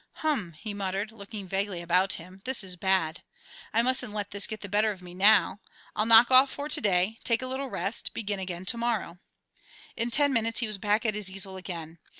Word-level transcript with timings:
"Hum!" 0.25 0.53
he 0.53 0.73
muttered, 0.73 1.11
looking 1.11 1.47
vaguely 1.47 1.79
about 1.79 2.13
him, 2.13 2.41
"this 2.43 2.63
is 2.63 2.75
bad. 2.75 3.21
I 3.71 3.83
mustn't 3.83 4.13
let 4.13 4.31
this 4.31 4.47
get 4.47 4.61
the 4.61 4.67
better 4.67 4.89
of 4.89 5.03
me 5.03 5.13
now. 5.13 5.59
I'll 5.95 6.07
knock 6.07 6.31
off 6.31 6.49
for 6.49 6.67
to 6.67 6.81
day, 6.81 7.19
take 7.23 7.43
a 7.43 7.47
little 7.47 7.69
rest, 7.69 8.11
begin 8.15 8.39
again 8.39 8.65
to 8.65 8.79
morrow." 8.79 9.19
In 9.95 10.09
ten 10.09 10.33
minutes 10.33 10.59
he 10.59 10.65
was 10.65 10.79
back 10.79 11.05
at 11.05 11.13
his 11.13 11.29
easel 11.29 11.55
again. 11.55 11.99